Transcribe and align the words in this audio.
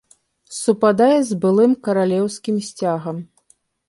Супадае 0.59 1.17
з 1.29 1.37
былым 1.43 1.75
каралеўскім 1.87 2.57
сцягам. 2.69 3.21